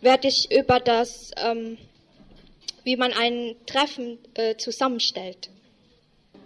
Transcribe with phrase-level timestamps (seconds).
[0.00, 1.78] werde ich über das, ähm,
[2.84, 5.42] wie man ein Treffen äh, zusammenstellt.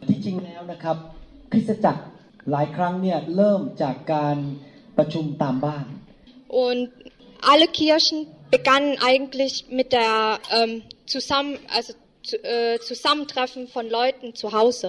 [0.09, 0.97] ที่จริงแล้วนะครับ
[1.53, 2.03] คริสตจักร
[2.51, 4.37] หลายครั้งเนี่ยเริ่มจากการ
[4.97, 5.87] ประชุมตามบ้าน
[6.65, 6.83] Und
[7.53, 8.19] alle Kirchen
[8.57, 10.73] begannen eigentlich mit der ähm,
[11.13, 11.93] zusammen, also
[12.29, 14.89] zu, äh, Zusammentreffen von Leuten zu Hause.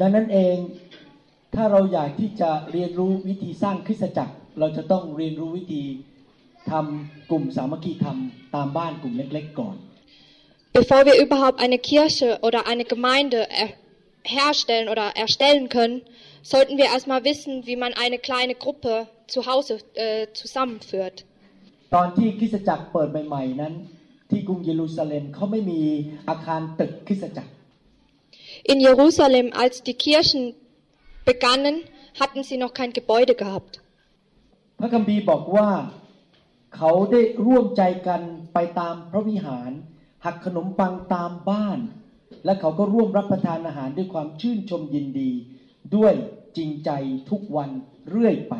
[0.00, 0.56] ดังนั้นเอง
[1.54, 5.82] ถ้าเราอยากที่จะเรียนรู้วิธีสร้างคริสตจักร เราจะต้องเรียนรู้วิธี
[6.70, 8.16] ทำกลุ่มสามัคคีธรรม
[8.54, 9.76] ตามบ้านกลุ่มเล็ก ๆ ก่อน
[10.78, 13.70] Bevor wir überhaupt eine Kirche oder eine Gemeinde er
[14.38, 16.02] herstellen oder erstellen können,
[16.42, 21.18] sollten wir erstmal wissen, wie man eine kleine Gruppe zu Hause äh, zusammenführt.
[21.94, 23.74] ตอนที่คริสตจักรเปิดใหม่ๆนั้น
[24.30, 25.80] ที่กรุงเยรูซาเล็มเขาไม่มี
[26.28, 27.50] อาคารตึกคริสตจักร
[28.72, 30.42] In Jerusalem, als die Kirchen
[31.30, 31.76] begannen,
[32.20, 33.72] hatten sie noch kein Gebäude gehabt.
[34.80, 35.68] พระคัมภีร์บอกว่า
[36.75, 38.21] เขาได้ร่วมใจกัน
[38.53, 39.71] ไปตามพระวิหาร
[40.25, 41.79] หักขนมปังตามบ้าน
[42.45, 45.31] และเขาก็ร่วมรับประทานอาหารด้วยความชื่นชมยินดี
[45.95, 46.13] ด้วย
[46.57, 46.89] จริงใจ
[47.29, 47.69] ทุกวัน
[48.09, 48.55] เรื่อยไป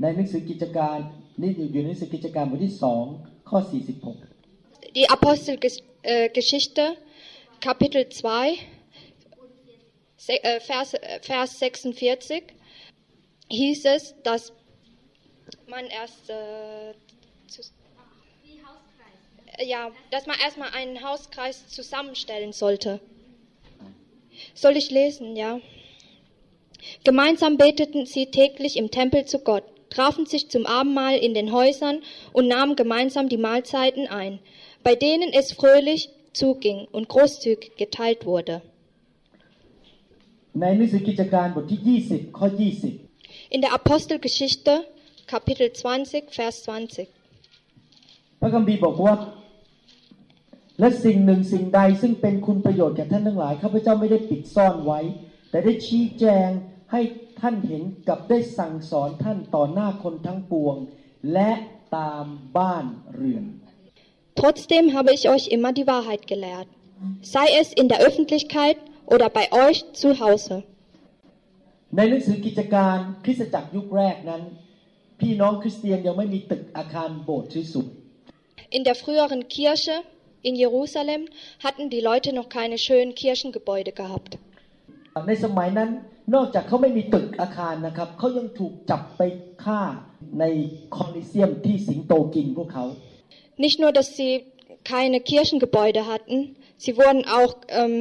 [0.00, 0.98] ในหนังสือกิจการ
[1.40, 3.04] นี่อยู่ในหนังสือกิจการบทที่สอง
[3.48, 6.84] ข้อ 46 Die Apostelgeschichte,
[7.66, 8.58] Kapitel 2,
[10.68, 10.90] Vers,
[11.28, 12.54] Vers 46,
[13.48, 14.52] hieß es, dass
[15.68, 16.94] man erst äh,
[17.48, 17.62] zu,
[19.64, 23.00] ja, dass man erstmal einen Hauskreis zusammenstellen sollte.
[24.54, 25.60] Soll ich lesen, ja?
[27.04, 32.02] Gemeinsam beteten sie täglich im Tempel zu Gott, trafen sich zum Abendmahl in den Häusern
[32.32, 34.38] und nahmen gemeinsam die Mahlzeiten ein,
[34.82, 38.62] bei denen es fröhlich zuging und großzügig geteilt wurde.
[43.50, 44.86] In der Apostelgeschichte
[45.32, 47.06] Kapitel 20, Vers 20.
[47.06, 49.14] 20 พระคัมภีร์บอกว่า
[50.80, 55.00] และสิ่งหนึ่งสิ่งใดซึ่งเป็นคุณประโยชน์แก่ท่านทั้งหลายข้าพเจ้าไม่ได้ปิดซ่อนไว้
[55.50, 56.48] แต่ได้ชี้แจง
[56.92, 57.00] ให้
[57.40, 60.76] ท่านเห็นกับได้สั่งสอนท่านต่อหน้าคนทั้งปวง
[61.32, 61.50] และ
[61.96, 62.24] ตาม
[62.56, 63.44] บ้านเรือน
[64.40, 66.68] Trotzdem habe ich euch immer die Wahrheit gelehrt,
[67.34, 68.78] sei es in der Öffentlichkeit
[69.14, 70.56] oder bei euch zu Hause.
[71.96, 74.42] ในหนังสือกิจการคริสตจักรยุคแรกนั้น
[75.19, 77.89] พี่น้องคริสเตียนยังไม่มีตึกอาคารโบสถ์สวย
[78.77, 79.95] In der früheren Kirche
[80.49, 81.21] in Jerusalem
[81.65, 84.31] hatten die Leute noch keine schönen Kirchengebäude gehabt.
[84.37, 85.89] ๆในสมัยนั้น
[86.35, 89.21] นอกจากเขาไม่มีตึกอาคารนะครับเขายังถูกจับไป
[89.63, 89.81] ฆ่า
[90.39, 90.43] ใน
[90.95, 92.85] คอลิเซียมที่สิงโตกินพวกเขา
[93.65, 94.33] Nicht nur, dass sie
[94.93, 96.37] keine Kirchengebäude hatten,
[96.83, 97.95] sie wurden auch ähm,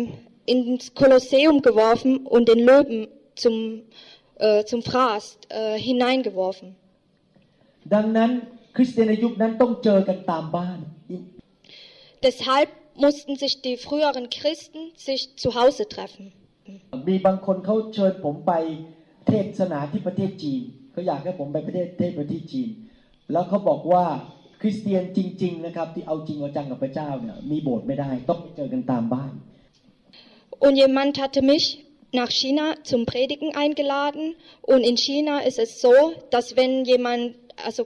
[0.53, 3.09] ins Kolosseum geworfen und den Löwen
[3.43, 3.83] zum,
[4.37, 6.77] äh, zum Fraß äh, hineingeworfen.
[7.95, 8.31] ดังนั้น
[8.77, 10.79] คริสเตียนในยุคนั้นต้องเจอกันตามบ้าน
[12.27, 12.69] Deshalb
[13.05, 16.25] mussten sich die früheren Christen sich zu Hause treffen.
[17.09, 18.53] มีบางคนเขาเชิญผมไป
[19.27, 22.69] เทศนาที่ประเทศจีนเขาอยากให้ผมไปประเทศเทศประเทศจีน
[23.33, 24.05] แล้วเขาบอกว่า
[24.61, 29.33] คริสเตียนจริง ๆ นะครับ ที่เอาจริงเอาจังกับพระเจ้าเนี่ยมีโบสถ์ไม่ได้ต้องไปเจอกันตามบ้าน
[30.65, 31.67] Und jemand hatte mich
[32.13, 34.25] nach China zum Predigen eingeladen.
[34.73, 35.95] Und in China ist es so,
[36.31, 37.23] dass wenn jemand
[37.67, 37.83] also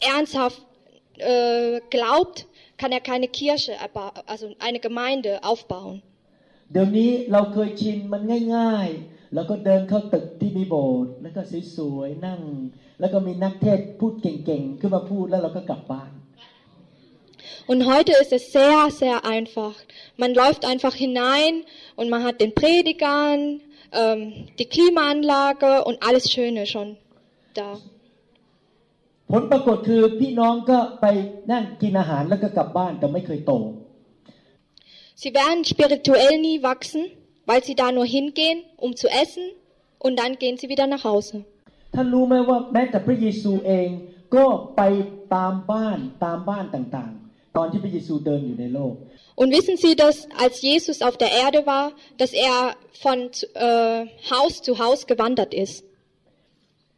[0.00, 0.60] ernsthaft
[1.18, 2.46] äh, glaubt,
[2.80, 5.96] kann er keine Kirche, erba- also eine Gemeinde aufbauen.
[6.72, 8.22] เดี๋ยวนี้เราเคยชินมัน
[8.56, 11.40] ง่าย ๆ แล้วก็เดินเข้าตึกที่มีโบสถ์แล้วก็
[11.76, 12.40] สวยๆนั่ง
[13.00, 16.10] แล้วก็มีนักเทศน์พูดเก่งๆขึ้นมาพูดแล้วเราก็กลับบ้าน
[17.70, 19.74] Und heute ist es sehr, sehr einfach.
[20.22, 21.54] Man läuft einfach hinein
[21.98, 23.60] und man hat den Predigern,
[24.00, 24.20] ähm,
[24.58, 26.88] die Klimaanlage und alles Schöne schon
[27.54, 27.70] da.
[29.30, 31.06] ผลปรากฏคือพี่น้องก็ไป
[31.52, 33.54] นั่งกินอาหารแล้วก็กลับบ้านแต่ไม่เคยโต
[35.22, 37.02] Sie werden spirituell nie wachsen,
[37.48, 39.44] weil sie da nur hingehen, um zu essen
[40.04, 41.36] und dann gehen sie wieder nach Hause.
[41.94, 43.88] ท่านรู้ไหมว่าแม้แต่พระเยซูเอง
[44.34, 44.44] ก็
[44.76, 44.82] ไป
[45.34, 48.94] ตามบ้านตามบ้านต่างๆ ตอนที่พระเยซูเดินอยู่ในโลก
[49.40, 51.86] Und wissen Sie, dass als Jesus auf der Erde war,
[52.20, 52.56] dass er
[53.04, 53.18] von
[53.68, 55.84] äh, Haus zu Haus gewandert ist?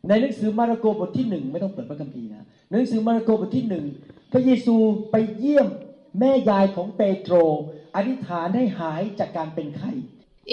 [0.07, 3.86] ในหนังสือมาระโกบทที่หนึ่งไม่ต้องเปิดพระคัมภีร์นะในหนังสือมาระโกบทที่หนึ่ง
[4.31, 4.75] พระเยซู
[5.12, 5.68] ไปเยี่ยม
[6.19, 7.36] แม่ยายของเปโตร
[7.96, 9.92] อธิษฐานให้หายจากการเป็นไข้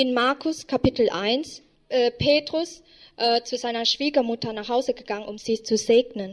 [0.03, 2.71] In Markus Kapitel 1, äh, Petrus
[3.17, 6.31] äh, zu seiner Schwiegermutter nach Hause gegangen, um sie zu segnen.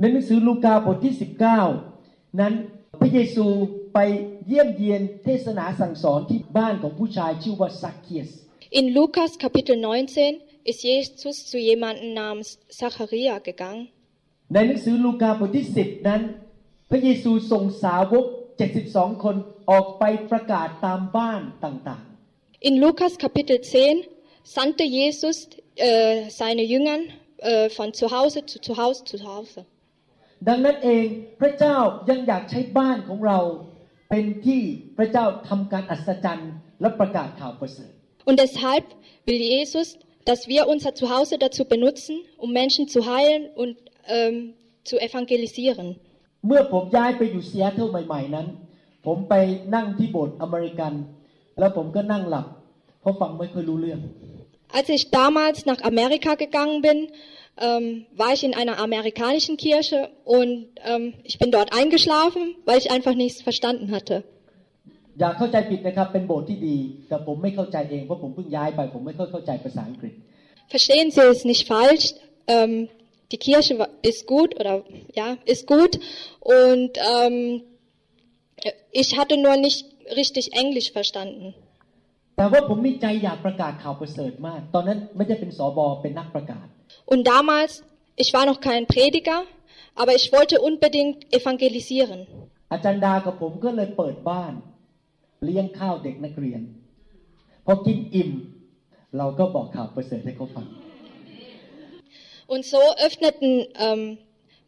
[0.00, 1.14] ในหนังสือลูกาบทที่
[1.76, 2.52] 19 นั้น
[3.00, 3.46] พระเยซู
[3.94, 3.98] ไป
[4.48, 8.30] เยี่ยมเยียนเทศนาสั่งสอนที่บ้านของผู้ชายชื่อว่าซักเคียส
[8.78, 9.78] In Lukas Kapitel
[10.16, 13.88] 19 ist Jesus zu jemandem namens Zacharia gegangen.
[14.54, 16.22] ในหนังสือลูกาบทที่ 10 นั้น
[16.90, 18.24] พระเยซูส่งสาวก
[18.74, 19.36] 72 คน
[19.70, 22.02] ออกไปประกาศตามบ้านต่าง
[22.68, 25.36] In Lukas Kapitel 10 sandte Jesus
[25.76, 27.02] äh, seine Jüngern
[27.38, 29.60] äh, von zu Hause zu zu Hause zu Hause.
[30.04, 31.06] ๆดังนั้นเอง
[31.40, 31.76] พระเจ้า
[32.10, 33.38] ยังอยากใช้บ้านของเรา
[34.10, 34.62] เป็นที่
[34.96, 37.90] พระเจ้าทำการอัศจรรย์และประกาศข่าวประเสริฐ
[38.28, 38.84] Und deshalb
[39.26, 39.88] will Jesus,
[40.29, 43.77] dass wir unser Zuhause dazu benutzen, um Menschen zu heilen und
[44.07, 44.53] ähm,
[44.83, 45.87] zu evangelisieren.
[46.47, 48.47] เมื่อผมย้ายไปอยู่ซีแอตเทิลใหม่ ๆ นั้น
[49.05, 49.33] ผมไป
[49.75, 50.93] นั่งที่โบสถ์อเมริกัน
[51.59, 52.47] แล้วผมก็นั่งหลับ
[53.01, 53.99] เพราะฟังไม่ค่อยรู้เรื่อง
[54.77, 56.99] Als ich damals nach Amerika gegangen bin,
[57.65, 57.85] ähm,
[58.21, 63.15] war ich in einer amerikanischen Kirche und ähm, ich bin dort eingeschlafen, weil ich einfach
[63.23, 64.23] nichts verstanden hatte.
[65.19, 66.77] อย่าเข้าใจผิดนะครับเป็นโบสถ์ที่ดี
[67.07, 70.13] แต่ผมไม่เข้าใจเองเพราะผมเพิ่งย้ายไป ผมไม่ค่อยเข้าใจภาษาอังกฤษ
[70.73, 72.05] Verstehen Sie es nicht falsch.
[72.55, 72.73] Ähm,
[73.31, 74.73] die Kirche wa- ist gut oder
[75.19, 75.93] ja, ist gut
[76.63, 77.35] und ähm,
[79.01, 79.79] ich hatte nur nicht
[80.19, 81.45] richtig Englisch verstanden.
[82.37, 86.65] แต่ว่าผมมีใจอยากประกาศข่าวประเสริฐมาก ตอนนั้นไม่ได้เป็นสอบอเป็นนักประกาศ
[87.11, 87.73] Und damals,
[88.23, 89.39] ich war noch kein Prediger,
[90.01, 92.19] aber ich wollte unbedingt evangelisieren.
[92.71, 94.53] อาจารย์ดากับผมก็เลยเปิดบ้าน
[95.43, 96.61] เลี้ยงข้าวเด็กนักเรียน
[97.65, 98.31] พอกินอิ่ม
[99.17, 100.67] เราก็บอกข่าวประเสริฐให้เขาฟัง
[102.53, 104.19] Und so öffneten ähm,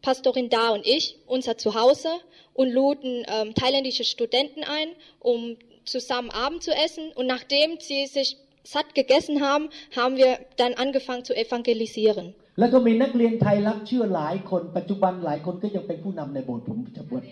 [0.02, 2.10] Pastorin Da und ich unser Zuhause
[2.54, 4.88] und luden ähm, thailändische Studenten ein,
[5.20, 7.12] um zusammen Abend zu essen.
[7.12, 12.34] Und nachdem sie sich satt gegessen haben, haben wir dann angefangen zu evangelisieren.
[12.60, 16.78] แล้วก็มีนักเรียนไทยรับเชื่อหลายคนปัจจุบันหลายคนก็ยังเป็นผู้นำในโบสถ์ผม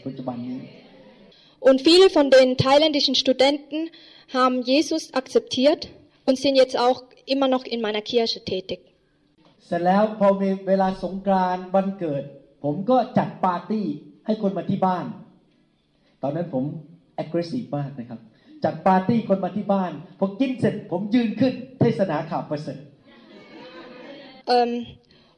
[0.06, 0.58] ปัจจุบันนี้
[1.68, 3.90] Und viele von den thailändischen Studenten
[4.32, 5.88] haben Jesus akzeptiert
[6.26, 8.80] und sind jetzt auch immer noch in meiner Kirche tätig.
[9.66, 12.22] เสร็จแล้วพอมีเวลาสงกรานต์วันเกิด
[12.64, 13.86] ผมก็จัดปาร์ตี้
[14.26, 15.04] ให้คนมาที่บ้าน
[16.22, 16.64] ตอนนั้นผม
[17.22, 18.20] aggressive มากนะครับ
[18.64, 22.80] จัดปาร์ตี้คนมาที่บ้านพอกินเสร็จผมยืนขึ้นเทศนาข่าวประเสริฐ
[24.56, 24.86] Ähm,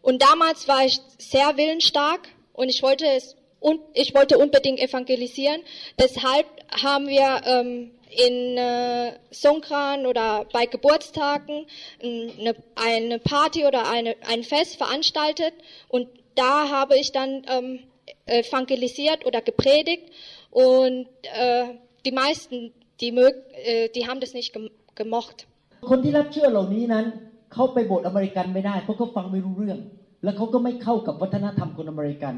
[0.03, 5.61] und damals war ich sehr willensstark und ich wollte es und ich wollte unbedingt evangelisieren.
[5.99, 11.67] Deshalb haben wir ähm, in äh, Songkran oder bei Geburtstagen
[12.01, 15.55] ähm, eine, eine Party oder eine, ein Fest veranstaltet
[15.89, 17.81] und da habe ich dann ähm,
[18.27, 20.05] evangelisiert oder gepredigt
[20.51, 21.65] und äh,
[22.05, 23.35] die meisten, die, mög,
[23.65, 25.47] äh, die haben das nicht gem gemocht.
[25.91, 27.05] คนที่รับเชื่อเหล่านี้นั้น
[27.53, 29.79] เขาไปโบสถ์อเมริกันไม่ได้เพราะเขาฟังไม่รู้เรื่อง
[30.25, 32.35] แล้วเขาก็ไม่เข้ากับวัฒนธรรมคนอเมริกัน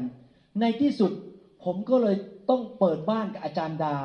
[0.59, 1.11] ในที่สุด
[1.63, 2.15] ผมก็เลย
[2.49, 3.95] ต้องเปิดบ้านกับอาจารย์ดา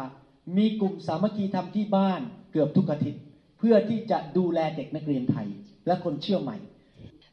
[0.56, 2.20] มีกลุ่มสามัคคีทำที่บ้าน
[2.53, 3.23] เกือบทุกอาทิตย์
[3.58, 5.47] เพื่อที่จะดูแลเด็กนักเรียนไทย
[5.87, 6.58] และคนเชื่อใหม่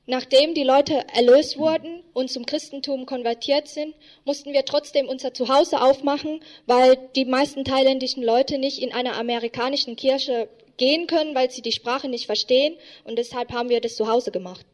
[0.05, 5.79] Nachdem die Leute erlöst wurden und zum Christentum konvertiert sind, mussten wir trotzdem unser Zuhause
[5.81, 11.61] aufmachen, weil die meisten thailändischen Leute nicht in einer amerikanischen Kirche gehen können, weil sie
[11.61, 12.73] die Sprache nicht verstehen
[13.05, 14.65] und deshalb haben wir das zu Hause gemacht.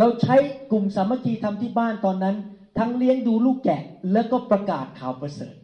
[0.00, 0.36] เราใช้
[0.70, 2.34] กลุ่มสามัคคีทำที่บ้านตอนนั้น
[2.78, 5.54] ทั้งเลี้ยงดูลูกแกะ แล้วก็ประกาศข่าวประเสริฐ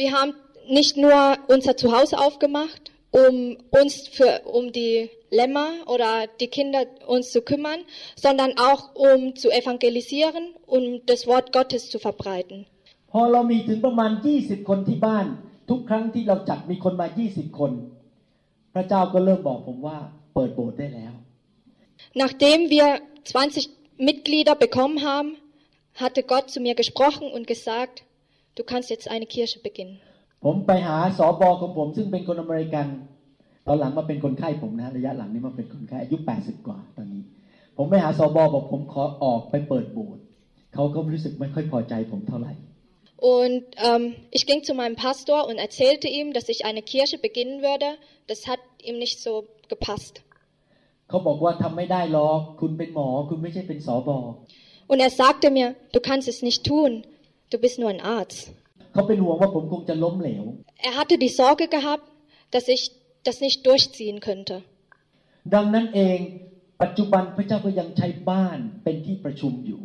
[0.00, 0.32] Wir haben
[0.78, 1.18] nicht nur
[1.54, 2.82] unser Zuhause aufgemacht,
[3.22, 7.80] um uns für, um die Lämmer oder die Kinder uns zu kümmern,
[8.16, 12.58] sondern auch um zu evangelisieren, um das Wort Gottes zu verbreiten.
[13.12, 15.26] พอเรามีถึงประมาณ 20 คนที่บ้าน
[15.70, 17.72] ทุกครั้งที่เราจัดมีคนมา 20 คน
[18.74, 19.98] พระเจ้าก็เริ่มบอกผมว่า
[20.34, 21.12] เปิดโบสถ์ได้แล้ว
[22.22, 22.88] Nachdem wir
[23.24, 25.30] 20 Mitglieder bekommen haben,
[26.01, 27.95] hatte Gott zu mir gesprochen und gesagt,
[28.57, 29.97] du kannst jetzt eine Kirche beginnen.
[30.45, 32.85] ผมไปหาสอบอของผมซึ่งเป็นคนอเมริกัน
[33.67, 37.23] ตอนหลังมาเป็นคนไข้ผมนะระยะหลังนี้มาเป็นคนไข้อายุ 80 กว่าตอนนี้
[37.77, 40.23] ผมไปหาสอบอบอกผมขอออกไปเปิดโบสถ์
[40.73, 42.53] เขาก็รู้สึกไม่ค่อยพอใจผมเท่าไหร่
[43.21, 47.61] Und ähm, ich ging zu meinem Pastor und erzählte ihm, dass ich eine Kirche beginnen
[47.61, 47.97] würde.
[48.27, 49.31] Das hat ihm nicht so
[49.67, 50.15] gepasst.
[51.09, 54.17] เขาบอกว่าทำไม่ได้หรอกคุณเป็นหมอคุณไม่ใช่เป็นสอบอ
[54.90, 56.90] Und er sagte mir, du kannst es nicht tun,
[57.52, 58.40] du bist nur ein Arzt.
[58.92, 60.44] เขาเป็นห่วงว่าผมคงจะล้มเหลว
[60.88, 62.06] Er hatte die Sorge gehabt,
[62.54, 62.82] dass ich
[63.26, 64.54] das nicht durchziehen könnte.
[65.54, 66.18] ดังนั้นเอง
[66.82, 69.80] ปัจจุบันพระเจ้าก็ยังใช้บ้านเป็นที่ประชุมอยู่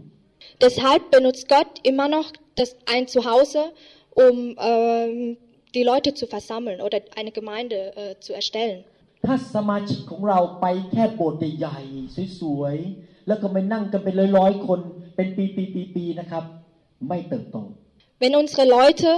[0.63, 2.27] Deshalb benutzt Gott immer noch
[2.59, 3.61] das ein Zuhause,
[4.25, 4.35] um
[4.71, 5.37] ähm,
[5.75, 8.79] die Leute zu versammeln oder eine Gemeinde äh, zu erstellen.
[9.27, 14.79] ถ้าสมาชิกของเราไปแค่โบสถ์ใหญ่ๆสวยๆแล้วก็ไปนั่งกันเป็นร้อยๆคน
[15.14, 16.44] เป็นปีๆๆๆนะครับ
[17.08, 17.58] ไม่เติบโต
[18.22, 19.08] Wenn unsere Leute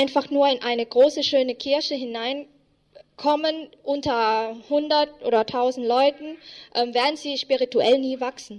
[0.00, 3.54] einfach nur in eine große, schöne Kirche hineinkommen,
[3.94, 6.26] unter 100 oder 1000 Leuten,
[6.74, 8.56] ähm, werden sie spirituell nie wachsen.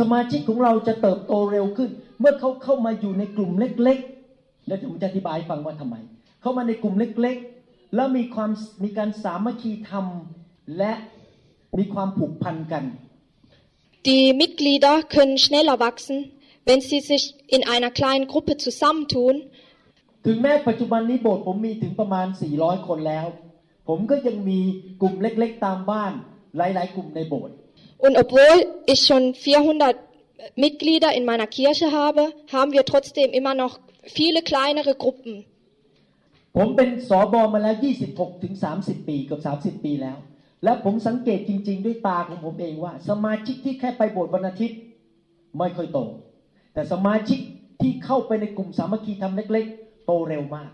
[0.00, 5.96] สมาชิกของเราจะเติบโตเร็วขึ้น เมื่อเขาเข้ามาอยู่ในกลุ่มเล็กๆแล้วผมจะอธิบายให้ฟังว่าทำไม
[6.42, 8.50] เข้ามาในกลุ่มเล็กๆ แล้วมีความ
[8.84, 10.06] มีการสามัคคีธรรม
[10.78, 10.92] และ
[11.78, 12.84] มีความผูกพันกัน
[14.09, 16.17] Die Mitglieder können schneller wachsen,
[16.65, 19.35] wenn sie sich in einer kleinen Gruppe zusammentun.
[20.25, 22.27] ถึงแม้ปัจจุบันนี้โบสถ์ผมมีถึงประมาณ
[22.57, 23.27] 400 คนแล้ว
[23.87, 24.59] ผมก็ยังมี
[25.01, 26.13] กลุ่มเล็กๆ ตามบ้าน
[26.57, 27.55] หลายๆ กลุ่มในโบสถ์
[28.05, 28.57] Und obwohl
[28.93, 29.95] ich schon 400
[30.65, 32.23] Mitglieder in meiner Kirche habe,
[32.55, 33.73] haben wir trotzdem immer noch
[34.17, 35.33] viele kleinere Gruppen.
[36.55, 37.75] ผมเป็นสอบอมาแล้ว
[38.09, 40.17] 26ถึง30 ปีเกับ 30 ปีแล้ว
[40.64, 44.78] และผมสังเกตจริง ๆ ด้วยตาของผมเองว่า สมาชิกที่แค่ไปโบสถ์วันอาทิตย์
[45.58, 45.98] ไม่ค่อยโต
[46.74, 47.40] แต่สมาชิก
[47.80, 50.70] ที่เข้าไปในกลุ่มสามัคคีทำเล็ก ๆ โตเร็วมาก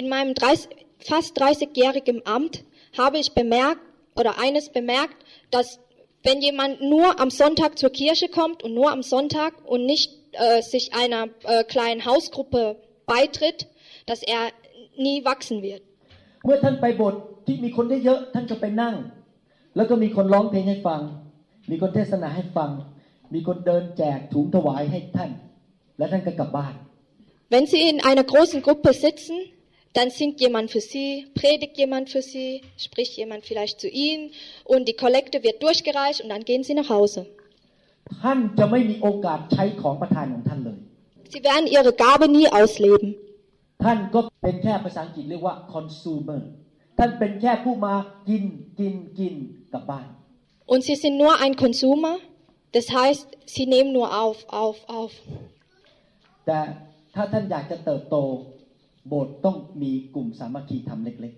[0.00, 0.68] In meinem 30,
[1.10, 2.54] fast 30-jährigen Amt
[3.00, 3.82] habe ich bemerkt
[4.16, 5.18] oder eines bemerkt,
[5.50, 5.78] dass
[6.22, 10.62] wenn jemand nur am Sonntag zur Kirche kommt und nur am Sonntag und nicht äh,
[10.62, 12.76] sich einer äh, kleinen Hausgruppe
[13.06, 13.68] beitritt,
[14.06, 14.52] dass er
[14.96, 15.82] nie wachsen wird.
[16.44, 18.94] เมื่อท่านไปโบสถ์ที่มีคนเยอะๆท่านก็ไปนั่ง
[19.76, 21.00] แล้วก็มีคนร้องเพลงให้ฟัง
[21.70, 22.70] มีคนเทศนาให้ฟัง
[23.34, 25.30] มีคนเดินแจกถุงถวายให้ท่าน
[25.98, 26.74] และท่านก็กลับบ้าน
[27.54, 29.36] Wenn Sie in einer großen Gruppe sitzen,
[29.96, 31.08] dann singt jemand für Sie,
[31.40, 32.50] predigt jemand für Sie,
[32.86, 34.30] spricht jemand vielleicht zu Ihnen
[34.72, 37.20] und die Kollekte wird durchgereicht und dann gehen Sie nach Hause.
[38.22, 40.78] ท่านจะไม่มีโอกาสใช้ของประทานของท่านเลย
[41.32, 43.08] Sie werden Ihre Gabe nie ausleben.
[43.83, 46.41] ท่านก็เป็นแค่ภาษาอังกฤษเรียกว่า consumer
[46.97, 47.93] ท่านเป็นแค่ผู้มา
[48.29, 48.43] กิน
[48.79, 49.33] กินกิน
[49.73, 50.07] กลับบ้าน
[50.73, 52.15] Und Sie sind nur ein Konsumer,
[52.75, 55.11] das heißt, Sie nehmen nur auf, auf, auf.
[56.45, 56.59] แต่
[57.15, 58.15] ถ้าท่านอยากจะเติบโต
[59.07, 61.33] โบสถ์ต้องมีกลุ่มสามัคคีทำเล็ก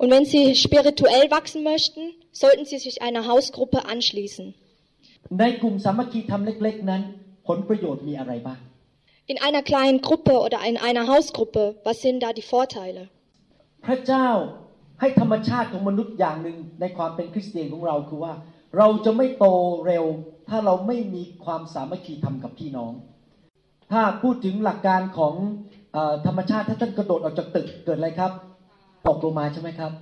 [0.00, 2.02] Und wenn Sie spirituell wachsen möchten,
[2.42, 4.46] sollten Sie sich einer Hausgruppe anschließen.
[4.92, 7.02] ๆ ในกลุ่มสามัคคีทำเล็ก ๆ นั้น
[7.46, 8.58] ผลประโยชน์มีอะไรบ้าง
[9.28, 13.02] In einer kleinen Gruppe oder in einer Hausgruppe, was sind da die Vorteile?
[13.86, 14.28] พระเจ้า
[15.00, 18.34] ให้ธรรมชาติของมนุษย์อย่างหนึ่งในความเป็นคริสเตียนของเราคือว่า
[18.78, 19.46] เราจะไม่โต
[19.86, 20.04] เร็ว
[20.48, 22.92] ถ้าเราไม่มีความสามัคคีทำกับพี่น้อง
[23.92, 25.34] ถ้าพูดถึงหลักการของ
[25.92, 28.32] เออธรรมชาติถ้าท่านกระโดดออกจากตึกเกิดอะไรครับ
[29.06, 29.92] ตกลงมาใช่ไหมครับ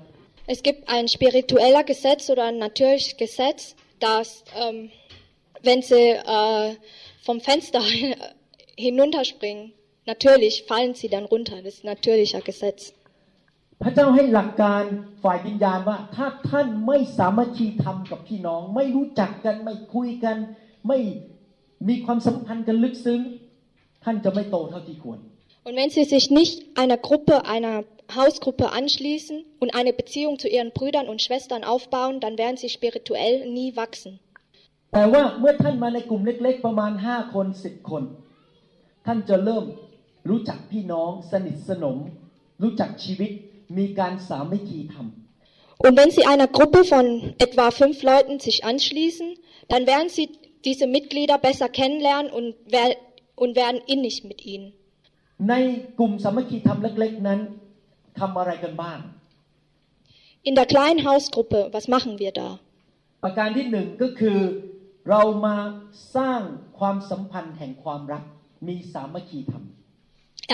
[0.55, 3.61] Es gibt ein spiritueller Gesetz oder ein natürliches Gesetz,
[4.07, 4.29] dass
[4.63, 4.91] ähm,
[5.67, 6.05] wenn sie
[6.39, 6.69] äh,
[7.27, 7.83] vom Fenster
[8.77, 9.73] hinunterspringen,
[10.07, 11.57] natürlich fallen sie dann runter.
[11.63, 12.93] Das ist ein natürlicher Gesetz.
[13.83, 14.85] พระเจ้าให้หลักการ
[15.23, 20.37] ฝ่ายวิญญาณว่า ถ้าท่านไม่สามัคคีทำกับพี่น้อง ไม่รู้จักกันไม่คุยกัน
[20.89, 20.99] ไม่
[21.89, 23.21] มีความสัมพันธ์กันลึกซึ้ง
[24.05, 25.19] ท่านจะไม่โตเท่าที่ควร
[25.67, 27.85] Und wenn sie sich nicht einer Gruppe, einer
[28.17, 33.35] Hausgruppe anschließen und eine Beziehung zu ihren Brüdern und Schwestern aufbauen, dann werden sie spirituell
[33.57, 34.13] nie wachsen.
[34.95, 38.03] แต่ว่าเมื่อท่านมาในกลุ่มเล็ก ๆ ประมาณห้าคนสิบคน
[39.07, 39.65] ท่านจะเริ่ม
[40.29, 41.97] รู้จักพี่น้องสนิทสนม
[42.63, 43.31] รู้จักชีวิต
[43.79, 45.07] มีการสามัคคีทำ
[45.85, 47.07] Und wenn sie einer Gruppe von
[47.39, 49.29] etwa fünf Leuten sich anschließen,
[49.71, 50.27] dann werden sie
[50.65, 52.97] diese Mitglieder besser kennenlernen und, wer-
[53.35, 54.69] und werden innig mit ihnen.
[55.51, 55.55] ใน
[55.99, 57.41] กลุ่มสามัคคีทำเล็ก ๆ นั้น
[58.19, 58.99] ทำอะไรกันบ้าง
[60.49, 62.49] In der kleinen Hausgruppe, was machen wir da?
[63.25, 64.39] ประการที่หนึ่งก็คือ
[65.11, 65.57] เรามา
[66.17, 66.41] สร้าง
[66.79, 68.25] ความสัมพันธ์แห่งความรัก
[68.67, 69.65] มีสามัคคีธรรม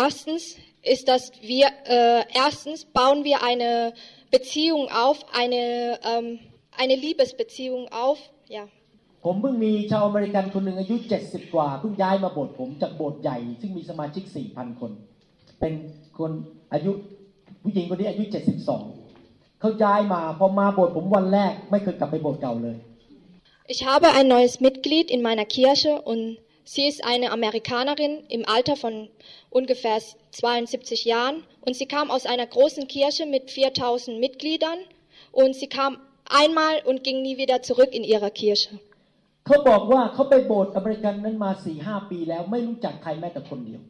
[0.05, 0.45] Erstens
[0.93, 1.67] ist, dass wir,
[1.97, 3.95] äh, erstens bauen wir eine
[4.31, 6.27] Beziehung auf, eine, ähm,
[6.77, 8.19] eine Liebesbeziehung auf,
[8.49, 8.65] ja.
[9.25, 14.93] ผมเพิ่งมีชาวอเมริกันคนหนึ่งอายุ 70 กว่าเพิ่งย้ายมาโบสถ์ผมจากโบสถ์ใหญ่ ซึ่งมีสมาชิก 4,000 คน
[15.61, 15.73] เป็น
[16.19, 16.31] คน
[16.73, 16.93] อายุ
[17.63, 18.25] ผู้หญิงคนนี้อายุ
[18.93, 22.77] 72 เขาย้ายมาพอมาโบสถ์ผมวันแรก ไม่เคยกลับไปโบสถ์เก่าเลย
[23.75, 26.23] Ich habe ein neues Mitglied in meiner Kirche und
[26.65, 29.09] sie ist eine Amerikanerin im Alter von
[29.51, 29.99] ungefähr
[30.33, 34.79] 72 Jahren und sie kam aus einer großen Kirche mit 4000 Mitgliedern
[35.33, 38.71] und sie kam einmal und ging nie wieder zurück in ihrer Kirche.
[39.47, 43.81] เขาบอกว่าเขาไปโบสถ์อเมริกันนั้นมา4ีหปีแล้วไม่รู้จักใครแม้แต่คนเดียว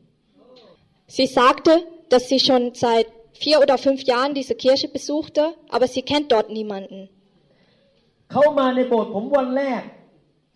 [1.16, 1.72] Sie sagte,
[2.12, 3.06] dass sie schon seit
[3.44, 5.42] vier oder fünf Jahren diese Kirche besuchte,
[5.74, 7.00] aber sie kennt dort niemanden.
[8.32, 9.82] เขามาในโบสถ์ผมวันแรก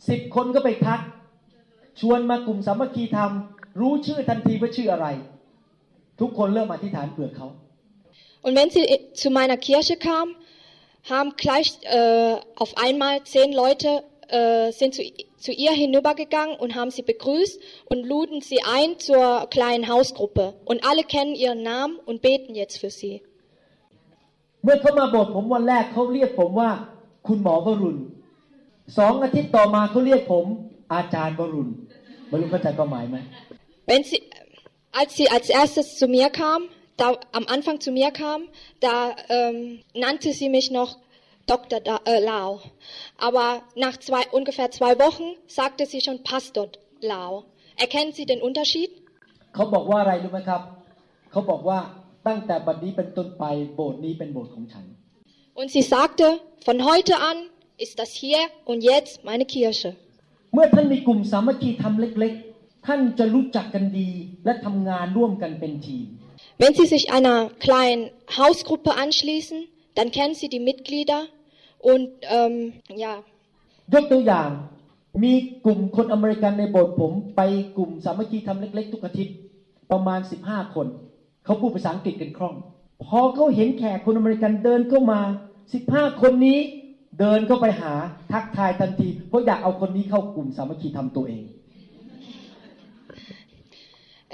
[0.09, 1.01] สิบคนก็ไปทัก
[2.01, 3.31] ชวนมากลุ่มสามัคคีธรรม
[3.81, 5.07] รู้ชื่อทันทีว่าชื่ออะไร
[6.21, 7.49] ทุกคนเริ่มอธิษฐานเผื่อเขา
[8.45, 8.85] Und wenn sie
[9.23, 10.27] zu meiner Kirche kam,
[11.13, 11.69] haben gleich
[11.99, 15.03] äh, auf einmal zehn Leute äh, sind zu,
[15.45, 20.55] zu ihr hinübergegangen und haben sie begrüßt und luden sie ein zur kleinen Hausgruppe.
[20.65, 23.23] Und alle kennen ihren Namen und beten jetzt für sie.
[24.65, 26.71] เมื่อเขามาโบสถ์ผมวันแรกเขาเรียกผมว่า
[27.27, 27.99] คุณหมอวรุณ
[28.99, 30.47] สองอาทิตย์ต่อมาเขาเรียกผม
[30.95, 31.71] อาจารย์วรุณ
[32.29, 33.17] ไม่รู้เข้าใจความหมายไหม
[33.91, 34.21] Wenn sie,
[35.01, 36.61] als sie als erstes zu mir kam,
[37.01, 37.07] da
[37.39, 38.41] am Anfang zu mir kam,
[38.87, 38.97] da
[39.37, 39.59] ähm,
[40.05, 40.91] nannte sie mich noch
[41.47, 41.81] Dr.
[41.81, 42.61] Da, äh, Lau.
[43.19, 46.69] Aber nach zwei, ungefähr zwei Wochen sagte sie schon Pastor
[47.01, 47.45] Lau.
[47.77, 48.91] Erkennen Sie den Unterschied?
[49.55, 50.63] เขาบอกว่าอะไรรู้ไหมครับ
[51.33, 51.79] เขาบอกว่า
[52.27, 53.45] ตั้งแต่บัดนี้เป็นต้นไป
[53.75, 54.85] โบสถ์นี้เป็นโบสถ์ของฉัน
[55.61, 56.27] Und sie sagte,
[56.67, 57.37] von heute an
[57.85, 59.91] ist das hier und jetzt meine Kirche.
[60.58, 64.10] เมื่อท่านมีกลุ่มสามัคคีทำเล็ก ๆ ท่านจะรู้จักกันดี
[64.46, 66.06] และทำงานร่วมกันเป็นทีม
[66.62, 68.04] Wenn Sie sich einer kleinen
[68.40, 69.58] Hausgruppe anschließen,
[69.98, 71.20] dann kennen Sie die Mitglieder
[71.92, 72.56] und ähm,
[73.04, 73.14] ja,
[73.94, 74.50] ยกตัวอย่าง
[75.24, 75.34] มี
[75.66, 77.42] กลุ่มคนอเมริกันในโบสถ์ผมไป
[77.78, 79.36] กลุ่มสามัคคีทำเล็กๆ ทุกอาทิตย์
[79.92, 80.88] ประมาณ 15 คน
[81.46, 82.56] เขาพูดภาษาอังกฤษกันคล่อง
[83.06, 85.20] พอเขาเห็นแขกคนอเมริกันเดินเข้ามา
[85.72, 86.60] 15 คนนี้
[87.19, 87.93] เดินเข้าไปหา
[88.33, 91.45] ทักทายทันที เพราะอยากเอาคนนี้เข้ากลุ่มสามัคคีทำตัวเอง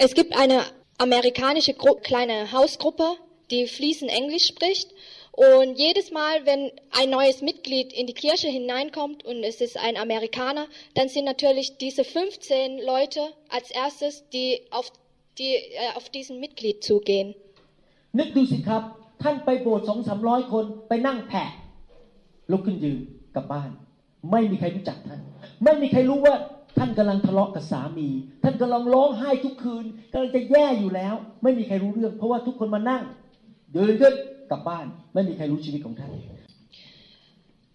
[0.07, 0.59] Es gibt eine
[0.99, 3.17] amerikanische Gru kleine Hausgruppe,
[3.51, 4.89] die fließend Englisch spricht.
[5.33, 9.97] Und jedes Mal, wenn ein neues Mitglied in die Kirche hineinkommt und es ist ein
[9.97, 14.93] Amerikaner, dann sind natürlich diese 15 Leute als erstes, die auf,
[15.39, 17.35] die, äh, auf diesen Mitglied zugehen.
[18.19, 18.83] นึกดูสิครับ
[19.23, 21.49] ท่านไปโบสถ์สองสามร้อยคนไปนั่งแผะ
[22.52, 23.00] ลุกขึ้นยืน
[23.36, 23.70] กลับบ้าน
[24.32, 25.22] ไม่มีใครรู้จักท่าน
[25.64, 26.36] ไม่มีใครรู้ว่า
[26.78, 28.10] ท่านกำลังทะเลาะกับสามี
[28.44, 33.04] ท่านกำลังร้องไห้ทุกคืนกำลังจะแย่อยู่แล้ว ไม่มีใครรู้เรื่อง เพราะว่าทุกคนมานั่ง
[33.76, 34.14] ยืนขึ้น
[34.52, 36.12] กลับบ้าน ไม่มีใครรู้ชีวิตของท่าน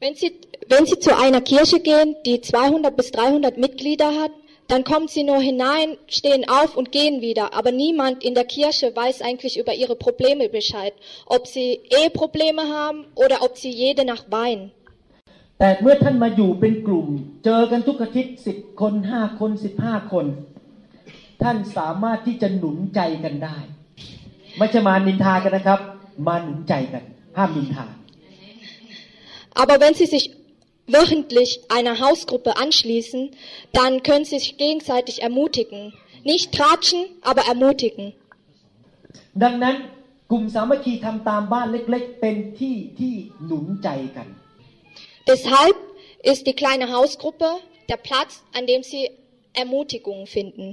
[0.01, 0.31] Wenn Sie,
[0.69, 4.31] wenn Sie zu einer Kirche gehen, die 200 bis 300 Mitglieder hat,
[4.68, 7.54] dann kommen Sie nur hinein, stehen auf und gehen wieder.
[7.54, 10.94] Aber niemand in der Kirche weiß eigentlich über Ihre Probleme Bescheid.
[11.26, 14.72] Ob Sie Eheprobleme haben oder ob Sie jede Nacht weinen.
[15.60, 17.08] แต่เมื่อท่านมาอยู่เป็นกลุ่ม
[17.46, 20.26] เจอกันทุกอาทิตย์สิบคนห้าคนสิบห้าคน
[21.42, 23.58] ท่านสามารถที่จะหนุนใจกันได้
[24.58, 25.80] ไม่ใช่มานินทากันนะครับ
[26.28, 27.04] มาหนุนใจกัน
[27.38, 27.86] ห้ามนินทา
[29.62, 30.26] Aber wenn Sie sich
[30.88, 33.32] wöchentlich einer Hausgruppe anschließen,
[33.72, 35.94] dann können Sie sich gegenseitig ermutigen.
[36.24, 38.14] Nicht tratschen, aber ermutigen.
[39.44, 39.76] ดังนั้น
[40.32, 43.14] กลุ่มสามัคคีทำตามบ้านเล็ก ๆ เป็นที่ที่
[43.46, 44.28] หนุนใจกัน
[45.30, 45.78] Deshalb
[46.32, 47.50] ist die kleine Hausgruppe
[47.90, 49.04] der Platz, an dem Sie
[49.62, 50.68] Ermutigung finden.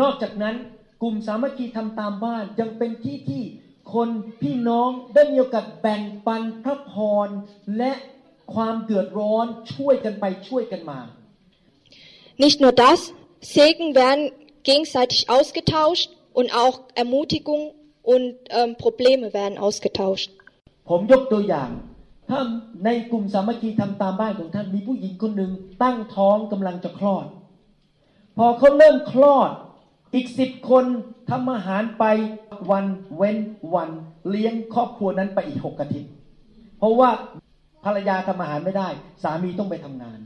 [0.00, 0.54] นอกจากนั้น
[1.02, 3.42] กลุ่มสามัคคีทำตามบ้านยังเป็นที่ที่
[3.94, 4.08] คน
[4.40, 6.94] พี่น้องได้มีโอกาสแบ่งปันพระพ
[7.26, 7.28] ร
[7.78, 7.92] และ
[8.53, 10.99] ความเดือดร้อนช่วยกันไปช่วยกันมา
[12.43, 12.99] Nicht nur das,
[13.55, 14.23] Segen werden
[14.69, 16.09] gegenseitig ausgetauscht
[16.39, 17.61] und auch Ermutigung
[18.13, 20.29] und ähm, Probleme werden ausgetauscht.
[20.89, 21.69] ผมยกตัวอย่าง
[22.29, 22.39] ถ้า
[22.85, 25.51] ในกลุ่มสามัคคีทำตามบ้านของท่านมีผู้หญิงคนหนึ่ง
[25.83, 27.25] ตั้งท้องกำลังจะคลอด
[28.37, 29.49] พอเขาเริ่มคลอด
[30.15, 30.85] อีกสิบคน
[31.29, 32.05] ทำอาหารไป
[32.71, 32.85] วัน
[33.15, 33.37] เว้น
[33.75, 33.89] วัน
[34.29, 36.11] เลี้ยงครอบครัวนั้นไปอีกหกอาทิตย์
[36.77, 37.09] เพราะว่า
[37.84, 38.88] ภรรยาทำอาหารไม่ได้
[39.22, 40.18] สามีต้องไปทำงาน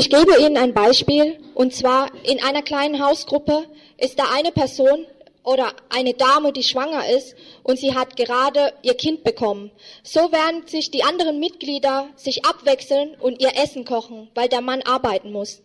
[0.00, 2.02] Ich gebe Ihnen ein Beispiel, und zwar
[2.32, 3.56] in einer kleinen Hausgruppe
[3.96, 5.06] ist da eine Person
[5.42, 9.70] oder eine Dame, die schwanger ist und sie hat gerade ihr Kind bekommen.
[10.02, 14.82] So werden sich die anderen Mitglieder sich abwechseln und ihr Essen kochen, weil der Mann
[14.82, 15.62] arbeiten muss.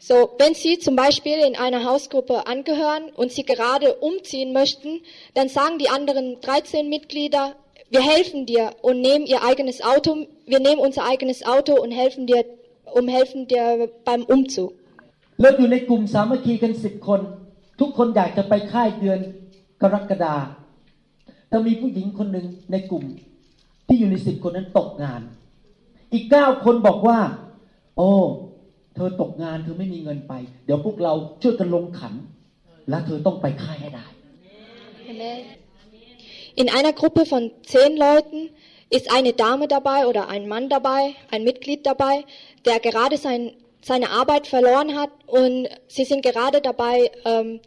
[0.09, 5.03] So, wenn Sie zum Beispiel in einer Hausgruppe angehören und Sie gerade umziehen möchten,
[5.35, 7.55] dann sagen die anderen 13 Mitglieder,
[7.91, 10.11] wir helfen dir und nehmen ihr eigenes Auto,
[10.47, 12.47] wir nehmen unser eigenes Auto und helfen dir,
[12.95, 14.73] um helfen dir beim Umzug.
[15.41, 17.21] แล้วอยู่ในกลุ่มสามัคคีกันสิบคน
[17.81, 19.19] ทุกคนอยากจะไปค่ายเดือน
[19.83, 20.37] กรกฎา
[21.49, 23.05] แต่มีผู้หญิงคนหนึ่งในกลุ่ม
[23.93, 25.21] ที่อยู่ในสิบคนนั้นตกงาน
[26.13, 27.19] อีกเก้าคนบอกว่า
[27.97, 28.11] โอ้
[28.95, 30.33] เธอตกงานเธอไม่มีเงินไป
[30.65, 32.15] เดี๋ยวพวกเราช่วยกันลงขัน
[32.89, 34.07] และเธอต้องไปค่ายให้ได้
[36.61, 38.41] In einer Gruppe von zehn Leuten
[38.97, 42.15] ist eine Dame dabei oder ein Mann dabei, ein Mitglied dabei,
[42.67, 47.61] der gerade sein, seine Arbeit verloren hat und sie sind gerade dabei, ähm,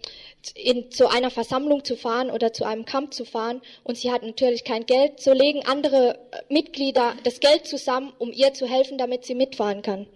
[0.55, 4.23] in, zu einer Versammlung zu fahren oder zu einem Camp zu fahren und sie hat
[4.23, 8.99] natürlich kein Geld, so legen andere äh, Mitglieder das Geld zusammen, um ihr zu helfen,
[8.99, 10.07] damit sie mitfahren kann.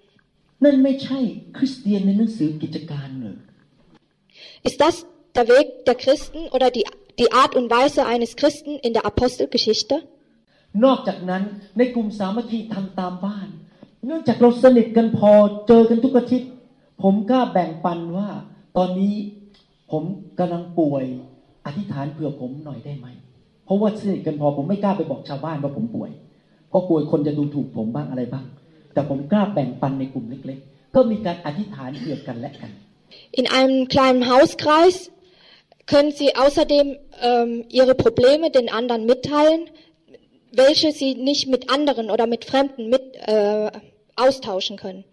[0.65, 1.19] นั่นไม่ใช่
[1.57, 3.37] คริสเตียนในหนังสือกิจการเลย
[4.69, 4.97] Ist das
[5.37, 6.85] der Weg der Christen oder die,
[7.21, 9.97] die Art und Weise eines Christen in der Apostelgeschichte?
[10.85, 11.43] นอกจากนั้น
[11.79, 13.49] ในกลุ่มสามัคคีทำตามบ้าน
[14.07, 15.31] เนื่องจากเราสนิทกันพอ
[15.69, 16.51] เจอกันทุกอาทิตย์
[17.03, 18.29] ผมกล้าแบ่งปันว่า
[18.77, 19.15] ตอนนี้
[19.92, 20.04] ผม
[20.40, 21.06] กำลังป่วย
[21.66, 23.08] อธิษฐานเผื่อผมหน่อยได้ไหม
[23.66, 26.12] เพราะว่าสนิทกันพอผมไม่กล้าไปบอกชาวบ้านว่าผมป่วย
[26.70, 28.46] เพราะกลัวคนจะดูถูกผมบ้างอะไรบ้าง
[28.94, 32.72] แต่ผมกล้าแบ่งปันในกลุ่มเล็กๆ ก็มีการอธิษฐานเผื่อกันและกัน
[33.40, 34.98] In einem kleinen Hauskreis
[35.92, 36.88] können Sie außerdem
[37.22, 39.62] ähm, Ihre Probleme den anderen mitteilen,
[40.52, 43.72] welche Sie nicht mit anderen oder mit Fremden mit, äh,
[44.18, 45.06] austauschen können.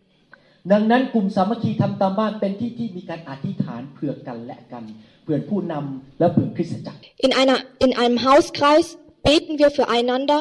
[0.72, 4.84] ดังนั้นกลุ่มสามัคคีทำตามบ้านเป็นที่ที่มีการอธิษฐานเผื่อกันและกัน
[5.22, 8.86] เผื่อผู้นำและเผื่อคริสตจักร In, einer, in einem Hauskreis
[9.28, 10.40] beten wir füreinander,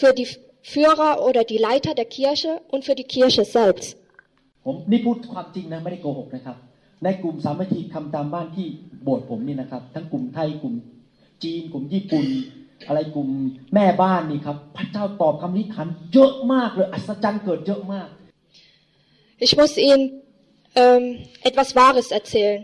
[0.00, 0.28] für die
[0.72, 3.88] Führer oder die Leiter der Kirche und für die Kirche selbst.
[4.64, 6.56] ผมนี่พูดความจริงนะไม่ได้โกหกนะครับ
[7.04, 8.66] ในกลุ่มสามัคคีทำตามบ้านที่
[9.02, 10.74] โบสถ์ผมนี่นะครับ ทั้งกลุ่มไทยกลุ่ม
[11.42, 12.26] จีนกลุ่มญี่ปุ่น
[12.88, 13.28] อะไรกลุ่ม
[13.74, 18.08] แม่บ้านนี่ครับ พระเจ้าตอบคำนิฐานเยอะมากเลยอัศจรรย์เกิดเยอะมาก
[19.43, 20.21] Ich muss Ihnen
[20.75, 21.05] ähm,
[21.43, 22.61] etwas Wahres erzählen.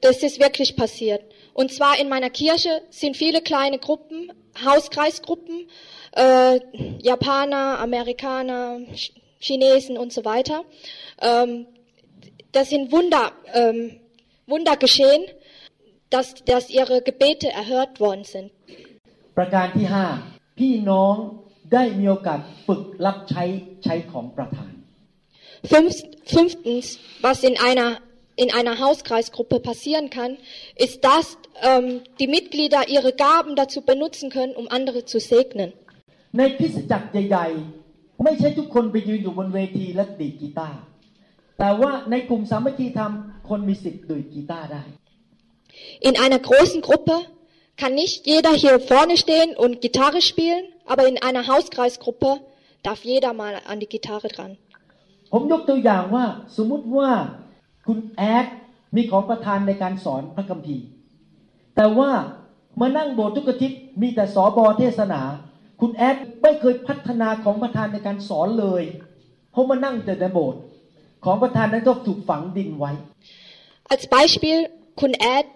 [0.00, 1.22] Das ist wirklich passiert.
[1.54, 4.32] Und zwar in meiner Kirche sind viele kleine Gruppen,
[4.64, 5.68] Hauskreisgruppen,
[6.12, 6.60] äh,
[7.08, 10.64] Japaner, Amerikaner, Ch- Chinesen und so weiter.
[11.20, 11.66] Ähm,
[12.52, 14.00] das sind Wunder, ähm,
[14.46, 15.22] Wunder geschehen,
[16.10, 18.50] dass, dass ihre Gebete erhört worden sind.
[19.38, 20.06] ประการที่ห้า
[20.58, 21.14] พี่น้อง
[21.72, 23.44] ได้มีโอกาสฝึกรับใช้
[23.84, 24.75] ใช้ของประธาน Fünf,
[25.64, 28.00] fünftens, was in einer,
[28.36, 30.38] in einer Hauskreisgruppe passieren kann,
[30.76, 35.72] ist, dass ähm, die Mitglieder ihre Gaben dazu benutzen können, um andere zu segnen.
[36.38, 40.80] ในคริสตจักรใหญ่ๆ ไม่ใช่ทุกคนไปยืนอยู่บนเวทีและดีดกีตาร์
[41.58, 43.12] แต่ว่าในกลุ่มสามัคคีธรรม
[43.48, 44.82] คนมีสิทธิ์ดีดกีตาร์ได้
[46.08, 47.14] In einer großen Gruppe
[47.80, 52.40] kann nicht jeder hier vorne stehen und Gitarre spielen, aber in einer Hauskreisgruppe
[52.82, 54.52] darf jeder mal an die Gitarre dran.
[55.31, 56.25] ผมยกตัวอย่างว่า
[56.57, 57.09] สมมุติว่า
[57.87, 58.45] คุณแอด
[58.95, 60.85] มีของประธานในการสอนพระคัมภีร์
[61.75, 62.11] แต่ว่า
[62.79, 65.21] มานั่งโบสถ์ทุกอาทิตย์มีแต่สอบอเทศนา
[65.81, 68.83] คุณแอดไม่เคยพัฒนาของประธานในการสอนเลย
[69.51, 70.61] เพราะมานั่งแต่ในโบสถ์
[71.25, 72.91] ของประธานนั้นก็ถูกฝังดินไว้
[73.93, 74.59] Als Beispiel,
[74.99, 75.47] Kun Ed,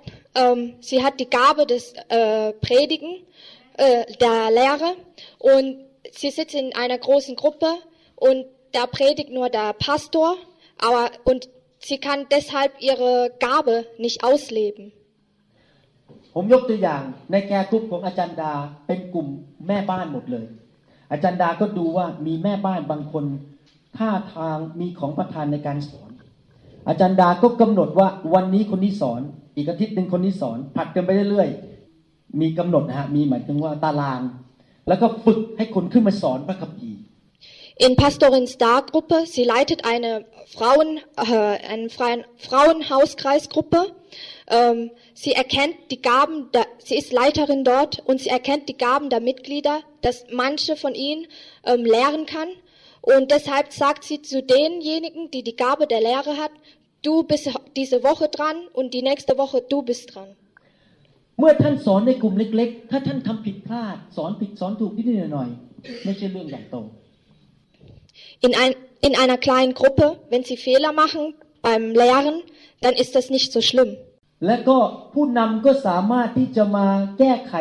[0.41, 1.83] ähm, sie hat die Gabe des
[2.19, 3.11] äh, Predigen,
[3.77, 4.89] äh, der Lehre
[5.39, 5.67] und
[6.19, 7.69] sie sitzt in einer großen Gruppe
[8.15, 10.35] und da predigt nur der Pastor,
[10.77, 14.85] aber und sie kann deshalb ihre Gabe nicht ausleben.
[16.35, 18.53] ผมยกตัวอย่างในแกร์กรุ๊ปของอาจารย์ดา
[18.87, 19.27] เป็นกลุ่ม
[19.67, 20.45] แม่บ้านหมดเลย
[21.11, 23.25] อาจารย์ดาก็ดูว่ามีแม่บ้านบางคน
[23.97, 26.09] ท่าทางมีของประธานในการสอน
[26.87, 29.21] อาจารย์ดาก็กำหนดว่าวันนี้คนนี้สอน
[29.55, 34.21] อีกอาทิตย์หนึ่งคนนี้สอนผลัดกันไปเรื่อยๆมีกำหนดนะฮะมีหมายถึงว่าตาราง
[34.87, 36.90] แล้วก็ฝึกให้คนขึ้นมาสอนพระคัมภีร์
[37.78, 43.92] In Pastorin Star Gruppe, sie leitet eine Frauen, äh, eine freien Frauenhauskreisgruppe.
[44.48, 49.10] Ähm, sie erkennt die Gaben, der, sie ist Leiterin dort und sie erkennt die Gaben
[49.10, 51.26] der Mitglieder, dass manche von ihnen
[51.64, 52.48] ähm, lehren kann.
[53.02, 56.52] Und deshalb sagt sie zu denjenigen, die die Gabe der Lehre hat,
[57.02, 60.28] du bist diese Woche dran und die nächste Woche du bist dran.
[61.38, 66.76] เมื่อท่านสอนในกลุ่มเล็ก ๆ ถ้าท่านทำผิดพลาด สอนผิดสอนถูกนิดๆหน่อยๆไม่ใช่เรื่องใหญ่โต
[68.40, 72.42] In, ein, in einer kleinen Gruppe, wenn sie Fehler machen beim Lehren,
[72.80, 73.92] dann ist das nicht so schlimm.
[74.46, 74.78] และก็
[75.14, 76.86] ผู้นำก็สามารถที่จะมา
[77.18, 77.54] แก้ไข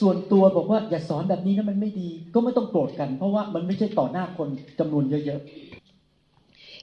[0.00, 5.40] ส่วนตัวบอกว่าอย่าสอนแบบนี้นะมันไม่ดี ก็ไม่ต้องโกรธกัน เพราะว่ามันไม่ใช่ต่อหน้าคนจำนวนเยอะ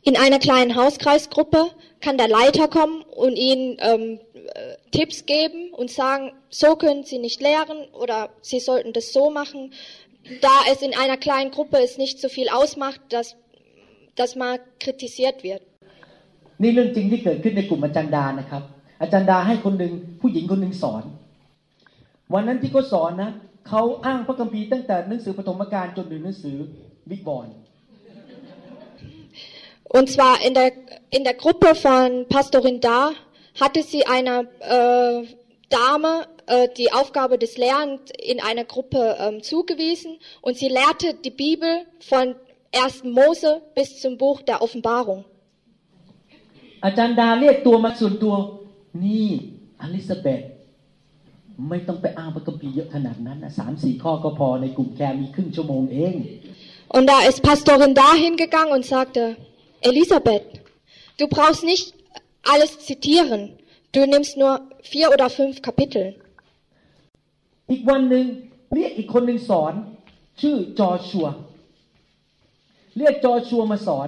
[0.10, 1.62] In einer kleinen Hauskreisgruppe
[2.00, 7.20] kann der Leiter kommen und ihnen ähm, äh, Tipps geben und sagen, so können sie
[7.20, 9.74] nicht lehren oder sie sollten das so machen.
[10.46, 13.28] Da es in einer kleinen Gruppe es nicht so viel ausmacht, dass,
[14.16, 15.62] dass mal kritisiert wird.
[15.68, 18.64] ๆนี่เรื่องจริงที่เกิดขึ้นในกลุ่มอาจารย์ดานะครับ
[19.02, 21.04] อาจารย์ดาให้คนหนึ่งผู้หญิงคนหนึ่งสอน
[22.34, 23.32] วันนั้นที่เขาสอนนะ
[23.68, 26.56] เขาอ้างพระคัมภีร์ตั้งแต่หนังสือปฐมกาลจนถึงหนังสือ
[27.12, 27.48] วิบอน
[29.98, 30.72] Und zwar in der,
[31.10, 33.12] in der Gruppe von Pastorin Da
[33.62, 34.38] hatte sie einer
[34.78, 35.26] äh,
[35.70, 36.14] Dame
[36.48, 41.86] äh, die Aufgabe des Lernens in einer Gruppe ähm, zugewiesen und sie lehrte die Bibel
[42.00, 42.36] von
[42.72, 43.04] 1.
[43.04, 45.26] Mose bis zum Buch der Offenbarung.
[46.86, 48.34] อาจารย์ดาเรียกตัวมาส่วนตัว
[49.06, 49.28] นี่
[49.82, 50.42] อลิซาเบธ
[51.70, 56.16] ไม่ต้องไปอ้างพระคัมภีร์เยอะขนาดนั้นนะสามสี่ข้อก็พอในกลุ่มแคร์มีครึ่งชั่วโมงเอง
[56.96, 59.22] Und da ist Pastorin dahin gegangen und sagte,
[59.90, 60.46] Elisabeth,
[61.20, 61.94] du brauchst nicht
[62.52, 63.42] alles zitieren.
[63.94, 66.06] Du nimmst nur vier oder fünf Kapitel.
[67.72, 68.26] อีกวันหนึ่ง
[68.74, 69.74] เรียกอีกคนหนึ่งสอน
[70.42, 71.28] ชื่อจอชัว
[72.98, 74.08] เรียกจอชัวมาสอน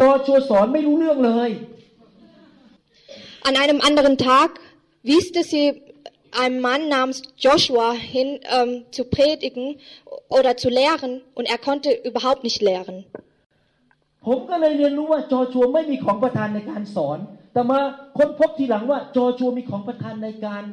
[0.00, 1.50] จอชัวสอนไม่รู้เรื่องเลย
[3.48, 4.50] An einem anderen Tag
[5.10, 5.66] wieste sie
[6.42, 9.66] einem Mann namens Joshua hin ähm, zu predigen
[10.28, 12.96] oder zu lehren und er konnte überhaupt nicht lehren.
[14.26, 17.18] ผมก็เลยเรียนรู้ว่าจอชัวไม่มีของประทานในการสอน
[17.53, 17.79] แต่มา
[18.17, 20.63] ค้นพบทีหลังว่าจอชัวมีของประทานในการ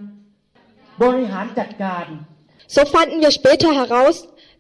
[1.03, 2.07] บริหารจัดการ
[2.75, 4.17] So fanden wir später heraus,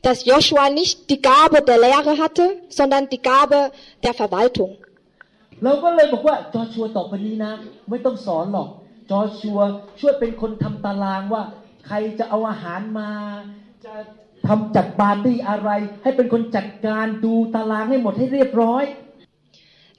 [0.06, 3.60] dass Joshua nicht die Gabe der Lehre hatte, sondern die Gabe
[4.04, 4.72] der Verwaltung.
[5.64, 7.52] เราก็เลยบอกว่าจอชัวต่อไปนี้นะ
[7.90, 8.68] ไม่ต้องสอนหรอก
[9.10, 9.58] จอชัว
[10.00, 11.42] ช่วยเป็นคนทำตารางว่า
[11.86, 13.10] ใครจะเอาอาหารมา
[13.84, 13.94] จะ
[14.48, 15.70] ทำจัดปาร์ตี้อะไร
[16.02, 18.84] ให้เป็นคนจัดการดูตารางให้หมดให้เรียบร้อย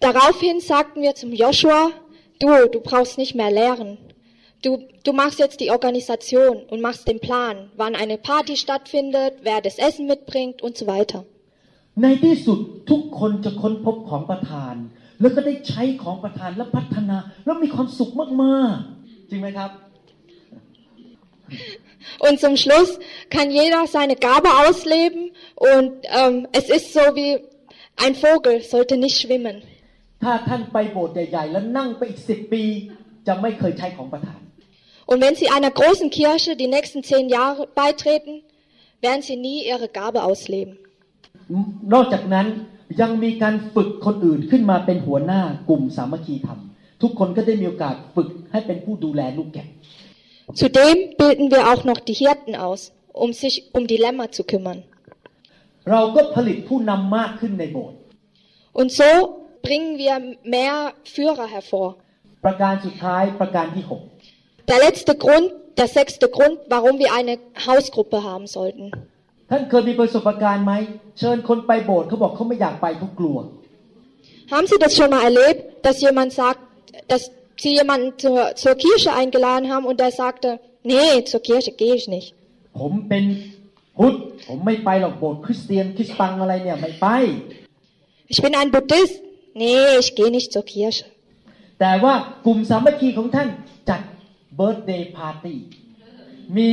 [0.06, 1.82] Daraufhin sagten wir zum Joshua,
[2.41, 3.99] du, du brauchst nicht mehr lehren.
[4.63, 4.71] Du,
[5.07, 9.79] du machst jetzt die Organisation und machst den Plan, wann eine Party stattfindet, wer das
[9.79, 11.25] Essen mitbringt und so weiter.
[12.03, 12.59] ในที่สุด
[12.91, 14.75] ทุกคนจะค้นพบของประทาน
[15.21, 18.11] แล้วก็ได้ใช้ของประทานและพัฒนา แล้วมีความสุข
[18.43, 19.71] มากๆ จริงไหมครับ
[22.27, 22.91] Und zum Schluss
[23.31, 25.23] kann jeder seine Gabe ausleben
[25.73, 27.33] und ähm, es ist so wie
[28.05, 29.57] ein Vogel sollte nicht schwimmen.
[30.24, 32.64] ถ้าท่านไปโบสถ์ใหญ่ๆแล้วนั่งไปอีกสิบปี
[33.28, 34.42] จะไม่เคยใช้ของประทาน
[35.10, 38.34] Und wenn Sie einer großen Kirche die nächsten zehn Jahre beitreten,
[39.06, 40.74] werden Sie nie Ihre Gabe ausleben.
[41.94, 42.48] นอกจากนั้น
[43.02, 46.60] ยังมีการฝึกคนอื่นขึ้นมาเป็นหัวหน้ากลุ่มสามัคคีธรรม
[47.02, 49.68] ทุกคนก็ได้มีโอกาสฝึกให้เป็นผู้ดูแลลูกแกะ
[50.62, 52.82] Zudem bilden wir auch noch die Hirten aus,
[53.24, 54.80] um sich um die Lämmer zu kümmern.
[55.92, 57.98] เราก็ผลิตผู้นำมากขึ้นในโบสถ์
[58.80, 59.10] Und so
[59.67, 60.15] bringen wir
[60.57, 60.77] mehr
[61.15, 61.89] Führer hervor.
[62.45, 64.01] ประการสุดท้ายประการที่หก
[64.71, 65.49] Der letzte Grund,
[65.81, 67.35] der sechste Grund, warum wir eine
[67.67, 68.87] Hausgruppe haben sollten.
[69.51, 70.73] ท่านเคยมีประสบการณ์ไหม
[71.19, 73.39] เชิญคนไปโบสถ์เขาบอกเขาไม่อยากไปเขากลัว
[74.53, 76.61] Haben Sie das schon mal erlebt, dass jemand sagt,
[77.13, 77.23] dass
[77.63, 80.49] Sie jemanden zur, zur Kirche eingeladen haben und der sagte,
[80.83, 82.29] nee, zur Kirche gehe ich nicht.
[82.81, 83.25] ผมเป็น
[83.99, 84.15] พุทธ
[84.49, 87.07] ผมไม่ไปหรอกโบสถ์คริสเตียนคริสตังอะไรเนี่ยไม่ไป
[88.33, 89.15] Ich bin ein Buddhist.
[89.57, 91.05] Nee, ich gehe nicht zur Kirche.
[91.81, 92.15] แต่ว่า
[92.47, 93.49] กลุ่มสามัคคีของท่าน
[93.89, 94.01] จัด
[94.57, 95.59] เบิร์ d เดย์ปาร์ตี้
[96.57, 96.69] มี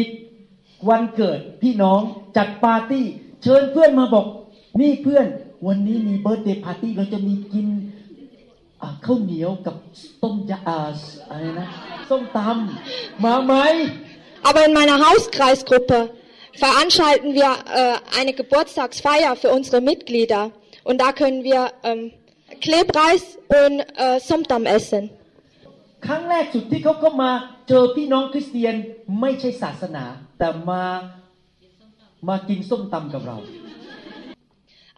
[0.89, 2.01] วันเกิดพี่น้อง
[2.37, 3.05] จัดปาร์ตี้
[3.43, 4.25] เชิญเพื่อนมาบอก
[4.81, 5.25] นี่เพื่อน
[5.67, 7.67] วันนี้มีเบิร์ d เดย์ปาร์ตี้เราจะมีกิน
[8.81, 9.75] อ่าข้าวเหนียวกับ
[10.23, 10.77] ต้มยำอ่า
[11.29, 11.67] อะไรนะ
[12.09, 13.53] ส้มตำมาไหม
[14.49, 15.97] Aber in meiner Hauskreisgruppe
[16.53, 17.49] veranstalten wir
[17.81, 20.51] äh, eine Geburtstagsfeier für unsere Mitglieder.
[20.83, 22.13] Und da können wir ähm,
[22.63, 25.03] Klebreis und äh, Somtam essen.
[26.07, 27.31] ครั้งแรกสุดที่เขาเข้ามา
[27.67, 28.75] เจอพี่น้องคริสเตียน
[29.19, 30.05] ไม่ใช่ศาสนา
[30.37, 30.83] แต่มา
[32.27, 33.37] มากินส้มตำกับเรา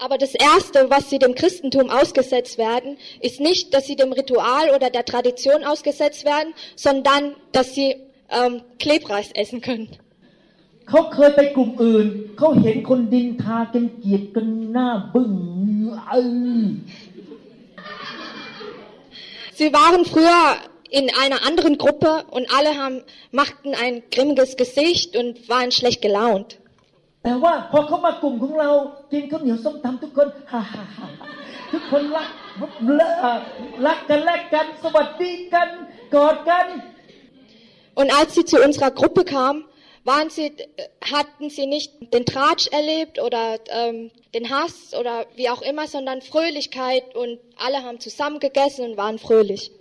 [0.03, 4.71] Aber das Erste, was sie dem Christentum ausgesetzt werden, ist nicht, dass sie dem Ritual
[4.75, 7.89] oder der Tradition ausgesetzt werden, sondern dass sie
[8.31, 9.89] ähm, Klebreis essen können.
[10.89, 12.05] เขาเคยไปกลุ่มอื่น
[12.37, 15.33] เขาเห็นคนดินทากันเกลียดกันหน้าบึ้ง
[16.09, 16.15] เอ
[16.61, 16.65] อ
[19.56, 20.56] Sie waren früher
[20.90, 26.58] in einer anderen Gruppe und alle haben, machten ein grimmiges Gesicht und waren schlecht gelaunt.
[37.94, 39.64] Und als sie zu unserer Gruppe kamen,
[40.06, 40.52] waren sie,
[41.02, 46.22] hatten sie nicht den Tratsch erlebt oder ähm, den Hass oder wie auch immer, sondern
[46.22, 49.72] Fröhlichkeit und alle haben zusammen gegessen und waren fröhlich.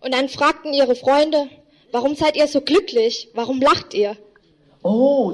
[0.00, 1.48] Und dann fragten ihre Freunde,
[1.90, 3.28] warum seid ihr so glücklich?
[3.32, 4.18] Warum lacht ihr?
[4.82, 5.32] Oh,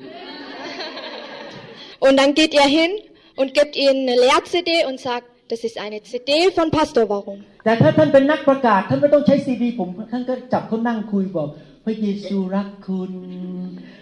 [2.00, 2.90] Und dann geht ihr hin
[3.36, 7.38] und gibt ihnen eine Lehr-CD und sagt, das ist eine CD von Pastor Warum.
[7.64, 11.48] แต่ถ้าท่านเป็นนักประกาศท่านไม่ต้องใช้ซีดีผมท่านก็จับเขานั่งคุยบอก
[11.84, 13.12] พระเยซูรักคุณ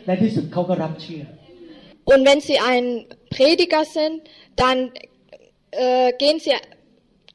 [0.07, 1.24] ในที่สุดเขาก็รับเชื่อ
[2.12, 2.85] Und wenn sie ein
[3.35, 4.16] Prediger sind,
[4.62, 4.78] dann
[5.70, 6.55] äh, gehen sie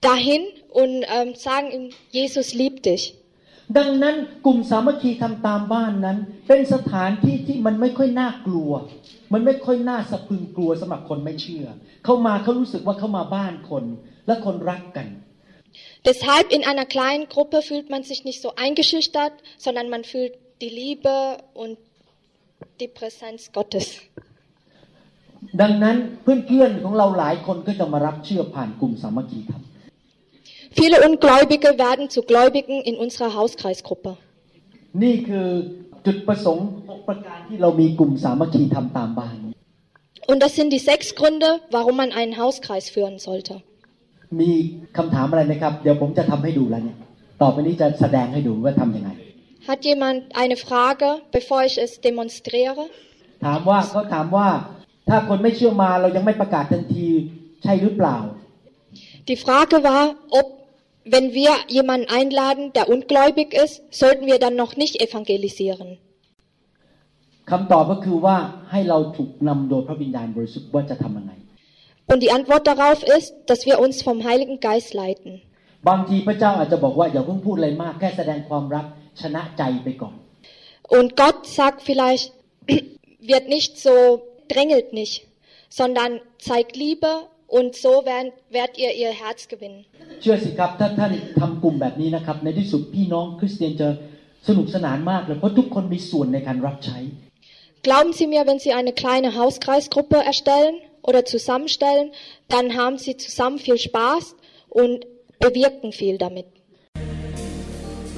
[0.02, 0.42] dahin
[0.82, 3.04] und ähm, sagen ihm, Jesus liebt dich.
[3.78, 4.16] ดังนั้น
[4.46, 6.18] กลุ่มสามัคคีทำตามบ้านนั้น
[6.48, 8.72] เป็นสถานที่ที่มันไม่ค่อยน่ากลัว
[9.34, 11.66] มันไม่ค่อยน่าสะพรึงกลัวสำหรับคนไม่เชื่อ
[12.06, 13.84] เขามาเขารู้สึกว่าเขามาบ้านคน
[14.28, 15.08] และคนรักกัน
[16.10, 19.34] Deshalb in einer kleinen Gruppe fühlt man sich nicht so eingeschüchtert,
[19.66, 21.16] sondern man fühlt die Liebe
[21.54, 21.78] und
[22.80, 23.88] die Präsenz Gottes.
[25.62, 29.62] ดังนั้นเพื่อนๆของเราหลายคนก็จะมารับเชื่อผ่านกลุ่มสามัคคีธรรม
[30.80, 34.12] Viele Ungläubige werden zu Gläubigen in unserer Hauskreisgruppe.
[35.04, 35.48] นี่คือ
[36.08, 39.36] จุดประสงค์หกประการที่เรามีกลุ่มสามัคคีทำตามบ้าน
[40.32, 43.56] Und das sind die sechs Gründe, warum man einen Hauskreis führen sollte.
[44.40, 44.52] มี
[44.98, 46.98] คำถามอะไรไหมครับ เดี๋ยวผมจะทำให้ดูแล้วเนี่ย
[47.42, 49.10] ต่อไปนี้จะแสดงให้ดูว่าทำยังไง
[49.68, 52.84] Hat jemand eine Frage, bevor ich es demonstriere?
[53.46, 54.48] ถามว่าเขาถามว่า
[55.10, 57.08] ถ้าคนไม่เชื่อมาเรายังไม่ประกาศทันที
[57.64, 58.18] ใช่หรือเปล่า
[59.28, 60.04] Die Frage war,
[60.40, 60.46] ob,
[61.07, 65.99] wenn wir jemanden einladen, der ungläubig ist, sollten wir dann noch nicht evangelisieren.
[67.51, 68.37] คำตอบก็คือว่า
[68.71, 71.33] ให้เราถูกนำโดยพระวิญญาณบริสุทธิ์ว่าจะทำยังไง
[72.11, 75.33] Und die Antwort darauf ist, dass wir uns vom Heiligen Geist leiten.
[75.89, 78.87] บางทีพระเจ้าอาจจะบอกว่าอย่าเพิ่งพูดอะไรมากแค่แสดงความรัก
[79.21, 80.15] ชนะใจไปก่อน
[80.97, 82.27] Und Gott sagt vielleicht,
[83.31, 83.95] wird nicht so,
[84.53, 85.15] drängelt nicht,
[85.79, 86.11] sondern
[86.49, 87.13] zeigt Liebe
[87.59, 89.81] und so werden, werdet ihr ihr Herz gewinnen.
[90.21, 93.89] เชื่อสิครับถ้าท่านทำกลุ่มแบบนี้นะครับ ในที่สุดพี่น้องคริสเตียนจะ
[94.49, 96.99] สนุกสนานมากเลยเพราะทุกคนมีส่วนในการรับใช้
[97.89, 100.75] Glauben Sie mir, wenn Sie eine kleine Hauskreisgruppe erstellen
[101.09, 102.07] oder zusammenstellen,
[102.55, 104.25] dann haben Sie zusammen viel Spaß
[104.83, 104.99] und
[105.45, 106.47] bewirken viel damit.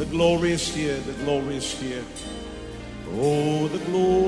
[0.03, 2.05] The glory is here, the glory is here.
[3.23, 4.28] Oh, the glory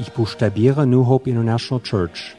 [0.00, 2.34] Ich buchstabiere New Hope International Church.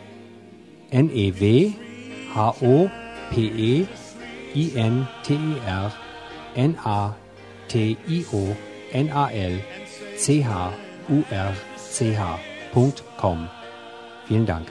[14.27, 14.67] Vielen Dank.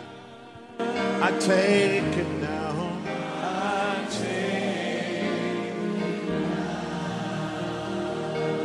[1.39, 2.91] Take it now.
[3.43, 4.03] I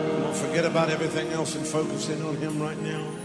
[0.10, 3.25] Come on, forget about everything else and focus in on Him right now.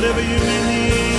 [0.00, 1.09] Whatever you need.